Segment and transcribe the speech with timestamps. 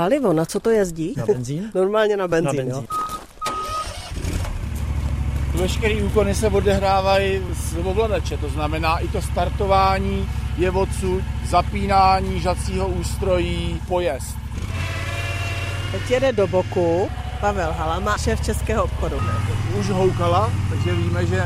[0.00, 1.14] palivo, na co to jezdí?
[1.16, 1.70] Na benzín?
[1.74, 2.86] Normálně na benzín, na benzín.
[2.90, 2.98] Jo.
[5.54, 10.28] Veškeré úkony se odehrávají z ovladače, to znamená i to startování
[10.58, 14.36] je odsud, zapínání žacího ústrojí, pojezd.
[15.92, 17.08] Teď jede do boku
[17.40, 19.16] Pavel Halama, šéf českého obchodu.
[19.78, 21.44] Už houkala, takže víme, že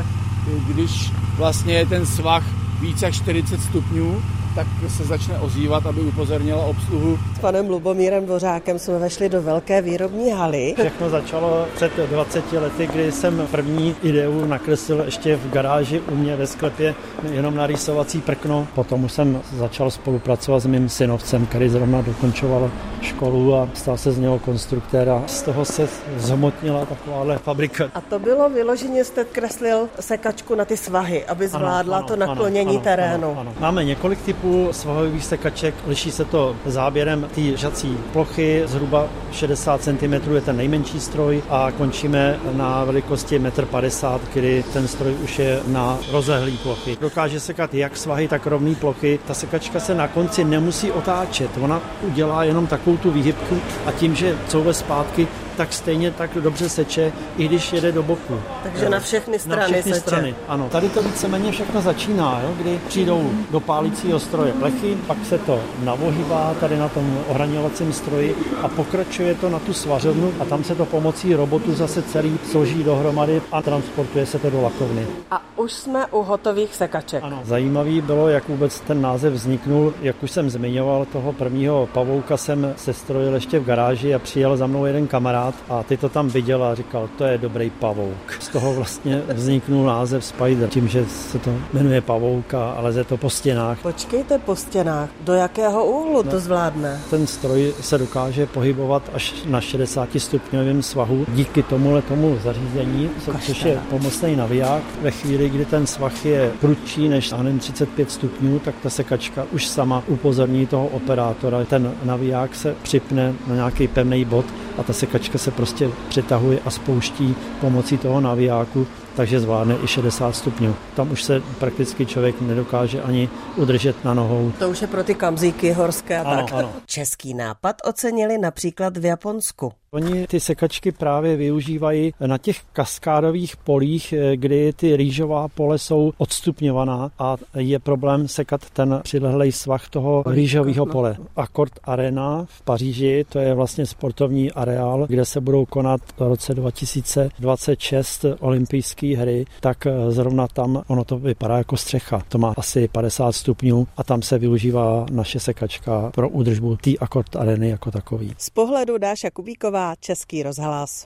[0.67, 2.43] když vlastně je ten svah
[2.79, 4.21] více jak 40 stupňů,
[4.55, 7.19] tak se začne ozývat, aby upozornila obsluhu.
[7.35, 10.73] S panem Lubomírem Dvořákem jsme vešli do velké výrobní haly.
[10.79, 16.35] Všechno začalo před 20 lety, kdy jsem první ideu nakreslil ještě v garáži u mě
[16.35, 16.95] ve sklepě
[17.31, 18.67] jenom na rýsovací prkno.
[18.75, 24.11] Potom už jsem začal spolupracovat s mým synovcem, který zrovna dokončoval školu a stal se
[24.11, 25.23] z něho konstruktéra.
[25.27, 27.89] Z toho se zhmotnila takováhle fabrika.
[27.93, 32.25] A to bylo vyloženě, jste kreslil sekačku na ty svahy, aby zvládla ano, to ano,
[32.25, 33.31] naklonění ano, terénu.
[33.31, 33.53] Ano, ano.
[33.59, 40.13] Máme několik typů svahových sekaček, liší se to záběrem té žací plochy, zhruba 60 cm
[40.35, 45.59] je ten nejmenší stroj a končíme na velikosti 1,50 m, kdy ten stroj už je
[45.67, 46.97] na rozlehlý plochy.
[47.01, 49.19] Dokáže sekat jak svahy, tak rovné plochy.
[49.27, 54.15] Ta sekačka se na konci nemusí otáčet, ona udělá jenom takovou tu výhybku a tím,
[54.15, 58.39] že couve zpátky, tak stejně tak dobře seče, i když jede do boku.
[58.63, 60.01] Takže na všechny strany Na všechny seče.
[60.01, 60.67] strany, ano.
[60.71, 65.59] Tady to víceméně všechno začíná, jo, kdy přijdou do pálícího stroje plechy, pak se to
[65.83, 70.75] navohýbá tady na tom ohraňovacím stroji a pokračuje to na tu svařovnu a tam se
[70.75, 75.07] to pomocí robotu zase celý složí dohromady a transportuje se to do lakovny.
[75.31, 77.23] A už jsme u hotových sekaček.
[77.23, 77.39] Ano.
[77.43, 79.93] Zajímavý bylo, jak vůbec ten název vzniknul.
[80.01, 84.67] Jak už jsem zmiňoval, toho prvního pavouka jsem sestrojil ještě v garáži a přijel za
[84.67, 88.37] mnou jeden kamarád a ty to tam viděl a říkal, to je dobrý pavouk.
[88.39, 93.17] Z toho vlastně vzniknul název Spider, tím, že se to jmenuje pavouka a leze to
[93.17, 93.79] po stěnách.
[93.81, 96.99] Počkejte po stěnách, do jakého úhlu to zvládne?
[97.09, 103.09] Ten stroj se dokáže pohybovat až na 60 stupňovém svahu díky tomuhle tomu zařízení,
[103.45, 104.83] což je pomocný naviják.
[105.01, 109.45] Ve chvíli, kdy ten svah je prudší než já nevím, 35 stupňů, tak ta sekačka
[109.51, 111.65] už sama upozorní toho operátora.
[111.65, 114.45] Ten naviják se připne na nějaký pevný bod
[114.77, 120.35] a ta sekačka se prostě přetahuje a spouští pomocí toho navijáku, takže zvládne i 60
[120.35, 120.75] stupňů.
[120.95, 124.51] Tam už se prakticky člověk nedokáže ani udržet na nohou.
[124.59, 126.53] To už je pro ty kamzíky horské a Ano, tak.
[126.53, 126.71] ano.
[126.85, 129.71] Český nápad ocenili například v Japonsku.
[129.91, 136.11] Oni ty sekačky právě využívají na těch kaskádových polích, eh, kdy ty rýžová pole jsou
[136.17, 140.91] odstupňovaná a je problém sekat ten přilehlej svah toho rýžového no.
[140.91, 141.17] pole.
[141.35, 146.53] Akord Arena v Paříži, to je vlastně sportovní areál, kde se budou konat v roce
[146.53, 152.21] 2026 olympijské hry, tak eh, zrovna tam ono to vypadá jako střecha.
[152.29, 157.35] To má asi 50 stupňů a tam se využívá naše sekačka pro údržbu té Akord
[157.35, 158.33] Areny jako takový.
[158.37, 161.03] Z pohledu Dáša Kubíková, Český rozhlas.